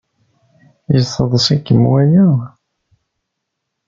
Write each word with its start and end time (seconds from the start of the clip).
Yesseḍs-ikem 0.93 1.81
waya? 1.91 2.27